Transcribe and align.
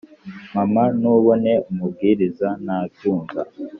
mama 0.55 0.83
ntubone, 0.97 1.51
umubwiriza 1.69 2.47
ntabyumva 2.63 3.41